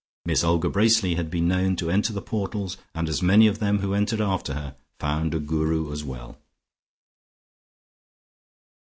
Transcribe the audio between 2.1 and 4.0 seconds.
the portals, and as many of them who